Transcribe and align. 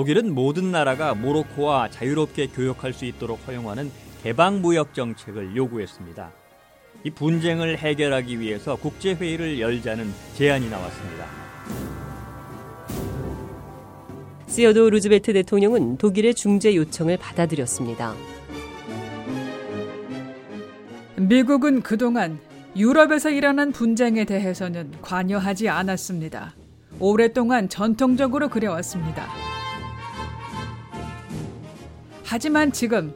독일은 0.00 0.34
모든 0.34 0.72
나라가 0.72 1.12
모로코와 1.12 1.90
자유롭게 1.90 2.46
교역할 2.46 2.94
수 2.94 3.04
있도록 3.04 3.38
허용하는 3.46 3.90
개방무역 4.22 4.94
정책을 4.94 5.54
요구했습니다. 5.54 6.32
이 7.04 7.10
분쟁을 7.10 7.76
해결하기 7.76 8.40
위해서 8.40 8.76
국제회의를 8.76 9.60
열자는 9.60 10.10
제안이 10.36 10.70
나왔습니다. 10.70 11.26
시어도 14.46 14.88
루즈벨트 14.88 15.34
대통령은 15.34 15.98
독일의 15.98 16.34
중재 16.34 16.74
요청을 16.74 17.18
받아들였습니다. 17.18 18.14
미국은 21.18 21.82
그동안 21.82 22.38
유럽에서 22.74 23.28
일어난 23.28 23.70
분쟁에 23.70 24.24
대해서는 24.24 24.92
관여하지 25.02 25.68
않았습니다. 25.68 26.54
오랫동안 26.98 27.68
전통적으로 27.68 28.48
그래왔습니다. 28.48 29.59
하지만 32.30 32.70
지금 32.70 33.12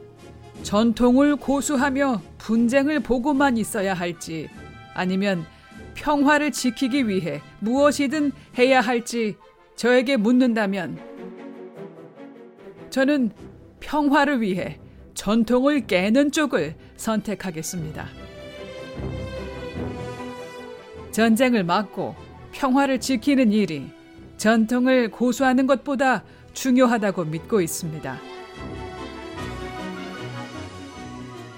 전통을 0.63 1.37
고수하며 1.37 2.21
분쟁을 2.37 2.99
보고만 2.99 3.55
있어야 3.55 3.93
할지 3.93 4.49
아니면 4.93 5.45
평화를 5.93 6.51
지키기 6.51 7.07
위해 7.07 7.41
무엇이든 7.61 8.33
해야 8.57 8.81
할지 8.81 9.37
저에게 9.77 10.17
묻는다면 10.17 10.99
저는 12.89 13.31
평화를 13.79 14.41
위해 14.41 14.81
전통을 15.13 15.87
깨는 15.87 16.33
쪽을 16.33 16.75
선택하겠습니다. 16.97 18.07
전쟁을 21.11 21.63
막고 21.63 22.17
평화를 22.51 22.99
지키는 22.99 23.53
일이 23.53 23.89
전통을 24.35 25.09
고수하는 25.09 25.67
것보다 25.67 26.25
중요하다고 26.51 27.23
믿고 27.23 27.61
있습니다. 27.61 28.34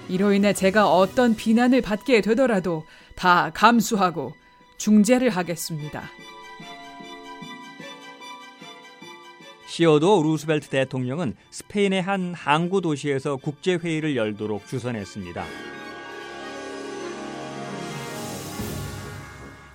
이로 0.08 0.32
인해 0.32 0.52
제가 0.52 0.90
어떤 0.90 1.36
비난을 1.36 1.82
받게 1.82 2.20
되더라도 2.22 2.84
다 3.14 3.50
감수하고 3.52 4.32
중재를 4.78 5.30
하겠습니다. 5.30 6.02
시어도 9.66 10.22
루스벨트 10.22 10.70
대통령은 10.70 11.34
스페인의 11.50 12.02
한 12.02 12.32
항구 12.34 12.80
도시에서 12.80 13.36
국제 13.36 13.74
회의를 13.74 14.16
열도록 14.16 14.66
주선했습니다. 14.66 15.44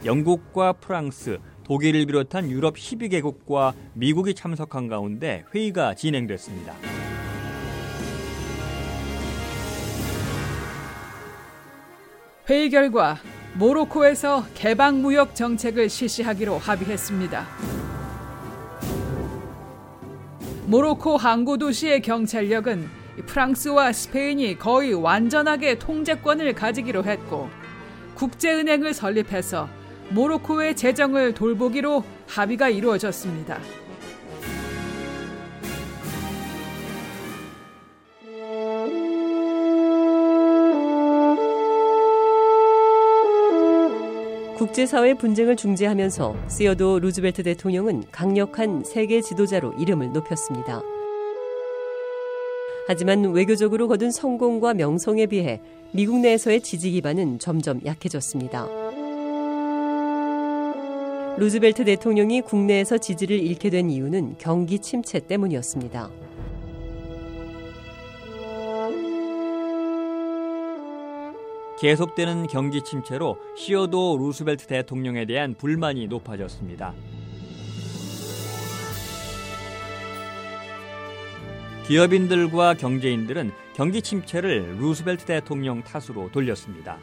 영국과 0.04 0.74
프랑스, 0.74 1.40
독일을 1.64 2.06
비롯한 2.08 2.50
유럽 2.50 2.76
12개국과 2.76 3.74
미국이 3.94 4.34
참석한 4.34 4.88
가운데 4.88 5.46
회의가 5.54 5.94
진행됐습니다. 5.96 6.93
회의 12.54 12.70
결과 12.70 13.18
모로코에서 13.56 14.46
개방 14.54 15.02
무역 15.02 15.34
정책을 15.34 15.90
실시하기로 15.90 16.60
합의했습니다. 16.60 17.48
모로코 20.68 21.18
항구 21.18 21.58
도시의 21.58 22.04
경찰력은 22.04 22.88
프랑스와 23.26 23.92
스페인이 23.92 24.60
거의 24.60 24.94
완전하게 24.94 25.80
통제권을 25.80 26.54
가지기로 26.54 27.04
했고 27.06 27.50
국제은행을 28.14 28.94
설립해서 28.94 29.68
모로코의 30.12 30.76
재정을 30.76 31.34
돌보기로 31.34 32.04
합의가 32.28 32.70
이루어졌습니다. 32.70 33.58
국제사회 44.64 45.14
분쟁을 45.16 45.58
중재하면서 45.58 46.48
시어도 46.48 46.98
루즈벨트 46.98 47.44
대통령은 47.44 48.06
강력한 48.14 48.86
세계 48.86 49.20
지도자로 49.20 49.74
이름을 49.74 50.14
높였습니다. 50.14 50.82
하지만 52.88 53.34
외교적으로 53.34 53.90
거둔 53.90 54.10
성공과 54.10 54.74
명성에 54.74 55.26
비해 55.26 55.60
미국 55.92 56.20
내에서의 56.20 56.62
지지 56.62 56.92
기반은 56.92 57.40
점점 57.40 57.82
약해졌습니다. 57.84 58.66
루즈벨트 61.38 61.84
대통령이 61.84 62.40
국내에서 62.40 62.98
지지를 63.00 63.38
잃게 63.38 63.70
된 63.70 63.90
이유는 63.90 64.36
경기 64.38 64.80
침체 64.80 65.20
때문이었습니다. 65.20 66.10
계속되는 71.80 72.48
경기 72.48 72.82
침체로 72.82 73.38
시어도 73.58 74.18
루스벨트 74.18 74.68
대통령에 74.68 75.26
대한 75.26 75.54
불만이 75.56 76.08
높아졌습니다. 76.08 76.94
기업인들과 81.88 82.76
경제인들은 82.76 83.52
경기 83.76 84.02
침체를 84.02 84.78
루스벨트 84.80 85.26
대통령 85.26 85.84
탓으로 85.84 86.30
돌렸습니다. 86.32 86.98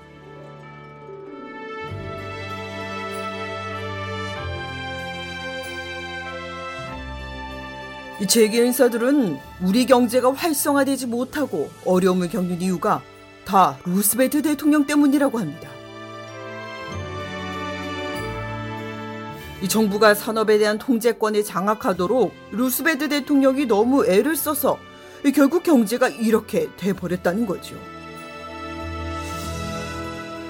이 8.23 8.27
재계 8.27 8.65
인사들은 8.67 9.39
우리 9.63 9.87
경제가 9.87 10.33
활성화되지 10.33 11.07
못하고 11.07 11.71
어려움을 11.87 12.29
겪는 12.29 12.61
이유가 12.61 13.03
다 13.51 13.77
루스벨트 13.85 14.43
대통령 14.43 14.87
때문이라고 14.87 15.41
합니다. 15.41 15.69
이 19.61 19.67
정부가 19.67 20.15
산업에 20.15 20.57
대한 20.57 20.79
통제권을 20.79 21.43
장악하도록 21.43 22.33
루스벨트 22.53 23.09
대통령이 23.09 23.67
너무 23.67 24.07
애를 24.07 24.37
써서 24.37 24.79
결국 25.35 25.65
경제가 25.65 26.11
이렇게 26.11 26.69
돼버렸다는 26.77 27.45
거죠. 27.45 27.75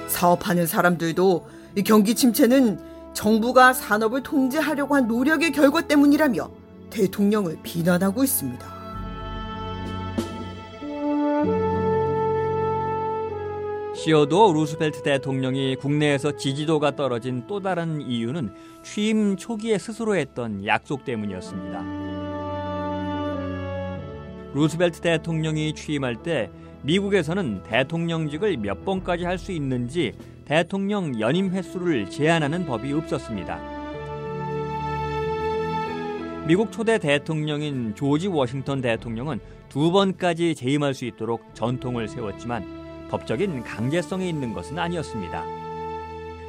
사업하는 0.06 0.66
사람들도 0.66 1.48
이 1.76 1.82
경기 1.82 2.14
침체는 2.14 2.78
정부가 3.14 3.72
산업을 3.72 4.22
통제하려고 4.22 4.94
한 4.94 5.08
노력의 5.08 5.52
결과 5.52 5.80
때문이라며 5.80 6.50
대통령을 6.90 7.60
비난하고 7.62 8.22
있습니다. 8.24 8.79
시어도 14.02 14.54
루스벨트 14.54 15.02
대통령이 15.02 15.76
국내에서 15.76 16.34
지지도가 16.34 16.96
떨어진 16.96 17.46
또 17.46 17.60
다른 17.60 18.00
이유는 18.00 18.50
취임 18.82 19.36
초기에 19.36 19.76
스스로 19.76 20.16
했던 20.16 20.64
약속 20.64 21.04
때문이었습니다. 21.04 21.84
루스벨트 24.54 25.02
대통령이 25.02 25.74
취임할 25.74 26.22
때 26.22 26.50
미국에서는 26.80 27.62
대통령직을 27.64 28.56
몇 28.56 28.86
번까지 28.86 29.26
할 29.26 29.36
수 29.36 29.52
있는지 29.52 30.14
대통령 30.46 31.20
연임 31.20 31.50
횟수를 31.50 32.08
제한하는 32.08 32.64
법이 32.64 32.90
없었습니다. 32.94 33.60
미국 36.46 36.72
초대 36.72 36.96
대통령인 36.96 37.94
조지 37.94 38.28
워싱턴 38.28 38.80
대통령은 38.80 39.40
두 39.68 39.92
번까지 39.92 40.54
재임할 40.54 40.94
수 40.94 41.04
있도록 41.04 41.54
전통을 41.54 42.08
세웠지만 42.08 42.79
법적인 43.10 43.62
강제성이 43.64 44.28
있는 44.28 44.52
것은 44.54 44.78
아니었습니다. 44.78 45.44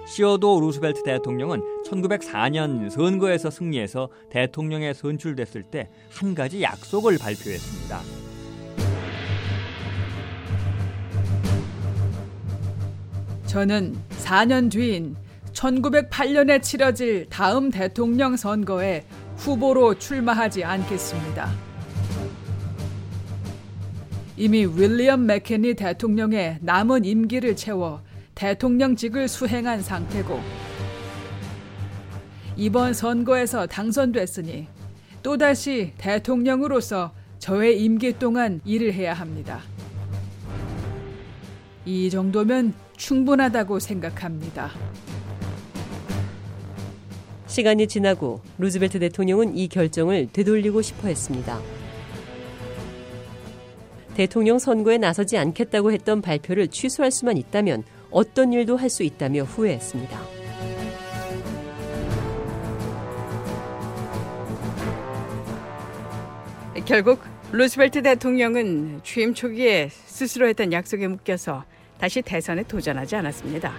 시어도 0.05 0.59
루스벨트 0.59 1.03
대통령은 1.03 1.61
1904년 1.85 2.89
선거에서 2.89 3.49
승리해서 3.49 4.09
대통령에 4.29 4.93
선출됐을 4.93 5.63
때 5.63 5.89
한 6.13 6.35
가지 6.35 6.61
약속을 6.61 7.17
발표했습니다. 7.17 7.99
저는 13.47 13.97
4년 14.19 14.71
뒤인 14.71 15.15
1908년에 15.53 16.61
치러질 16.61 17.27
다음 17.29 17.69
대통령 17.69 18.37
선거에 18.37 19.03
후보로 19.37 19.95
출마하지 19.95 20.63
않겠습니다. 20.63 21.70
이미 24.41 24.65
윌리엄 24.65 25.27
맥케니 25.27 25.75
대통령의 25.75 26.57
남은 26.61 27.05
임기를 27.05 27.55
채워 27.55 28.01
대통령직을 28.33 29.27
수행한 29.27 29.83
상태고 29.83 30.39
이번 32.57 32.95
선거에서 32.95 33.67
당선됐으니 33.67 34.65
또다시 35.21 35.93
대통령으로서 35.99 37.11
저의 37.37 37.83
임기 37.83 38.17
동안 38.17 38.61
일을 38.65 38.93
해야 38.93 39.13
합니다. 39.13 39.61
이 41.85 42.09
정도면 42.09 42.73
충분하다고 42.97 43.77
생각합니다. 43.77 44.71
시간이 47.45 47.87
지나고 47.87 48.41
루즈벨트 48.57 48.97
대통령은 48.97 49.55
이 49.55 49.67
결정을 49.67 50.29
되돌리고 50.33 50.81
싶어 50.81 51.09
했습니다. 51.09 51.61
대통령 54.15 54.59
선거에 54.59 54.97
나서지 54.97 55.37
않겠다고 55.37 55.91
했던 55.91 56.21
발표를 56.21 56.67
취소할 56.67 57.11
수만 57.11 57.37
있다면 57.37 57.83
어떤 58.11 58.53
일도 58.53 58.77
할 58.77 58.89
수 58.89 59.03
있다며 59.03 59.43
후회했습니다. 59.43 60.19
결국 66.85 67.21
루스벨트 67.53 68.01
대통령은 68.01 69.01
취임 69.03 69.33
초기에 69.33 69.89
스스로 69.89 70.47
했던 70.47 70.73
약속에 70.73 71.07
묶여서 71.07 71.63
다시 71.99 72.21
대선에 72.21 72.63
도전하지 72.63 73.15
않았습니다. 73.15 73.73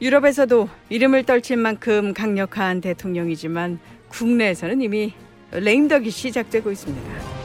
유럽에서도 0.00 0.68
이름을 0.88 1.24
떨칠 1.24 1.56
만큼 1.56 2.14
강력한 2.14 2.80
대통령이지만 2.80 3.78
국내에서는 4.08 4.80
이미 4.82 5.12
레임덕이 5.52 6.10
시작되고 6.10 6.70
있습니다. 6.70 7.35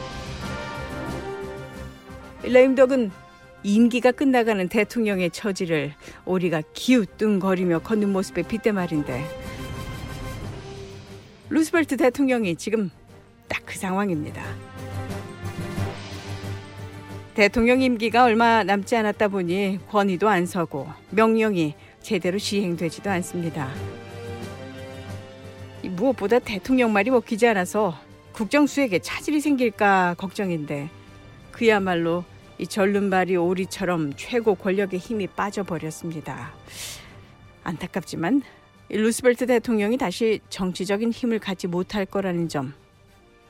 레임덕은 2.44 3.10
임기가 3.62 4.12
끝나가는 4.12 4.68
대통령의 4.68 5.30
처지를 5.30 5.94
우리가 6.24 6.62
기우뚱거리며 6.72 7.80
걷는 7.80 8.10
모습에 8.12 8.42
빗대 8.42 8.72
말인데 8.72 9.24
루스벨트 11.50 11.96
대통령이 11.96 12.56
지금 12.56 12.90
딱 13.48 13.62
그 13.72 13.78
상황입니다. 13.78 14.42
대통령 17.34 17.80
임기가 17.80 18.24
얼마 18.24 18.62
남지 18.62 18.94
않았다 18.96 19.28
보니 19.28 19.78
권위도 19.88 20.28
안 20.28 20.44
서고 20.44 20.86
명령이 21.10 21.74
제대로 22.02 22.36
시행되지도 22.36 23.08
않습니다. 23.10 23.70
무엇보다 25.82 26.38
대통령 26.38 26.92
말이 26.92 27.10
먹히지 27.10 27.46
않아서 27.48 27.98
국정수에게 28.32 28.98
차질이 28.98 29.40
생길까 29.40 30.16
걱정인데 30.18 30.90
그야말로 31.50 32.24
이 32.62 32.66
절름발이 32.68 33.34
오리처럼 33.34 34.12
최고 34.14 34.54
권력의 34.54 35.00
힘이 35.00 35.26
빠져버렸습니다. 35.26 36.52
안타깝지만 37.64 38.42
루스벨트 38.88 39.46
대통령이 39.46 39.98
다시 39.98 40.38
정치적인 40.48 41.10
힘을 41.10 41.40
갖지 41.40 41.66
못할 41.66 42.06
거라는 42.06 42.48
점 42.48 42.72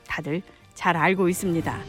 다들 0.07 0.41
잘 0.73 0.97
알고 0.97 1.29
있습니다. 1.29 1.79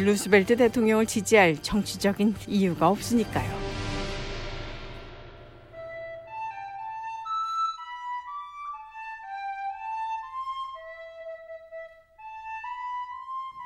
루스벨트 0.00 0.56
대통령을 0.56 1.06
지지할 1.06 1.62
정치적인 1.62 2.34
이유가 2.48 2.88
없으니까요. 2.88 3.65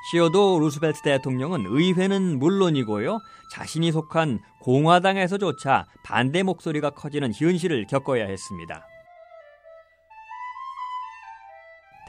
시어도 0.03 0.59
루스벨트 0.59 1.03
대통령은 1.03 1.67
의회는 1.67 2.39
물론이고요. 2.39 3.19
자신이 3.51 3.93
속한 3.93 4.41
공화당에서조차 4.61 5.87
반대 6.03 6.43
목소리가 6.43 6.91
커지는 6.91 7.33
현실을 7.35 7.87
겪어야 7.87 8.27
했습니다. 8.27 8.87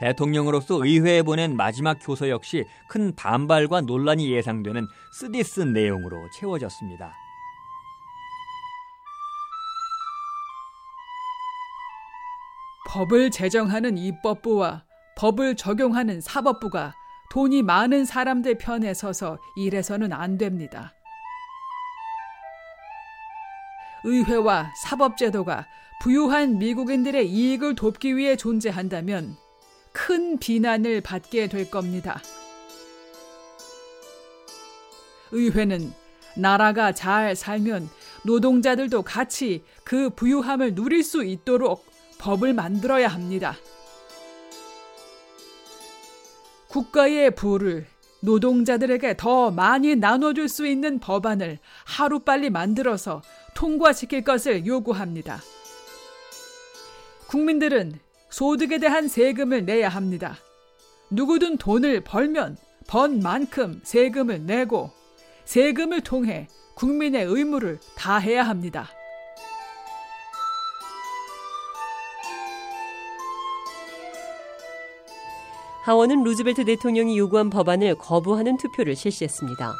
대통령으로서 0.00 0.84
의회에 0.84 1.22
보낸 1.22 1.54
마지막 1.54 1.98
교서 2.02 2.28
역시 2.28 2.64
큰 2.88 3.14
반발과 3.14 3.82
논란이 3.82 4.32
예상되는 4.32 4.88
쓰디쓴 5.12 5.72
내용으로 5.72 6.28
채워졌습니다. 6.30 7.14
법을 12.88 13.30
제정하는 13.30 13.96
입법부와 13.96 14.84
법을 15.16 15.56
적용하는 15.56 16.20
사법부가 16.20 16.94
돈이 17.32 17.62
많은 17.62 18.04
사람들 18.04 18.58
편에 18.58 18.92
서서 18.92 19.38
일해서는 19.56 20.12
안 20.12 20.36
됩니다. 20.36 20.92
의회와 24.04 24.70
사법제도가 24.84 25.66
부유한 26.02 26.58
미국인들의 26.58 27.26
이익을 27.26 27.74
돕기 27.74 28.18
위해 28.18 28.36
존재한다면 28.36 29.34
큰 29.92 30.36
비난을 30.36 31.00
받게 31.00 31.48
될 31.48 31.70
겁니다. 31.70 32.20
의회는 35.30 35.90
나라가 36.36 36.92
잘 36.92 37.34
살면 37.34 37.88
노동자들도 38.26 39.00
같이 39.00 39.64
그 39.84 40.10
부유함을 40.10 40.74
누릴 40.74 41.02
수 41.02 41.24
있도록 41.24 41.86
법을 42.18 42.52
만들어야 42.52 43.08
합니다. 43.08 43.56
국가의 46.72 47.32
부를 47.32 47.84
노동자들에게 48.20 49.16
더 49.18 49.50
많이 49.50 49.94
나눠줄 49.94 50.48
수 50.48 50.66
있는 50.66 51.00
법안을 51.00 51.58
하루빨리 51.84 52.48
만들어서 52.48 53.20
통과시킬 53.54 54.24
것을 54.24 54.64
요구합니다. 54.64 55.42
국민들은 57.26 57.98
소득에 58.30 58.78
대한 58.78 59.06
세금을 59.06 59.66
내야 59.66 59.90
합니다. 59.90 60.38
누구든 61.10 61.58
돈을 61.58 62.04
벌면 62.04 62.56
번 62.86 63.20
만큼 63.20 63.80
세금을 63.82 64.46
내고 64.46 64.90
세금을 65.44 66.00
통해 66.00 66.48
국민의 66.74 67.26
의무를 67.26 67.80
다해야 67.96 68.44
합니다. 68.44 68.88
하원은 75.82 76.22
루즈벨트 76.22 76.64
대통령이 76.64 77.18
요구한 77.18 77.50
법안을 77.50 77.96
거부하는 77.96 78.56
투표를 78.56 78.94
실시했습니다. 78.94 79.74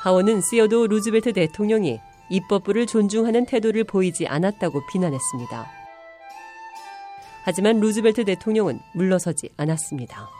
하원은 0.00 0.40
시어도 0.40 0.86
루즈벨트 0.86 1.34
대통령이 1.34 2.00
입법부를 2.30 2.86
존중하는 2.86 3.44
태도를 3.44 3.84
보이지 3.84 4.26
않았다고 4.26 4.86
비난했습니다. 4.90 5.70
하지만 7.44 7.80
루즈벨트 7.80 8.24
대통령은 8.24 8.80
물러서지 8.94 9.50
않았습니다. 9.58 10.30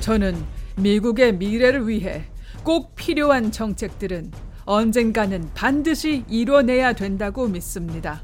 저는 0.00 0.42
미국의 0.76 1.34
미래를 1.34 1.86
위해 1.88 2.24
꼭 2.64 2.94
필요한 2.94 3.52
정책들은 3.52 4.45
언젠가는 4.66 5.50
반드시 5.54 6.24
이뤄내야 6.28 6.92
된다고 6.92 7.46
믿습니다. 7.46 8.20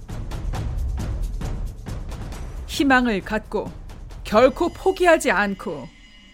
희망을 2.66 3.20
갖고 3.20 3.70
결코 4.24 4.68
포기하지 4.68 5.30
않고 5.30 5.86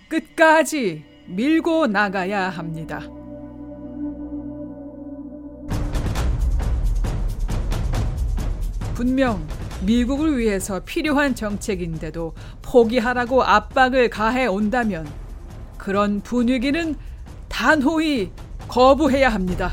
끝까지 0.09 1.05
밀고 1.27 1.89
나가야 1.89 2.49
합니다. 2.49 3.01
분명 8.95 9.47
미국을 9.83 10.39
위해서 10.39 10.81
필요한 10.81 11.35
정책인데도 11.35 12.35
포기하라고 12.63 13.45
압박을 13.45 14.09
가해 14.09 14.47
온다면 14.47 15.07
그런 15.77 16.21
분위기는 16.21 16.97
단호히 17.49 18.33
거부해야 18.69 19.29
합니다. 19.29 19.73